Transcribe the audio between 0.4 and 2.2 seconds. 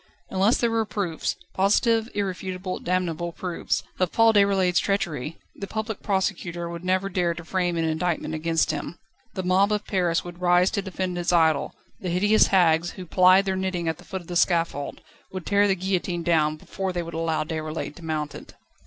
there were proofs positive,